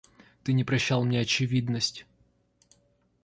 Ты 0.43 0.53
не 0.53 0.63
прощал 0.63 1.03
мне 1.03 1.19
очевидность. 1.19 2.05